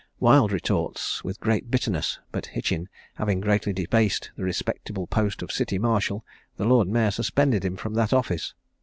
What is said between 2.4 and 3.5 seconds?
Hitchin having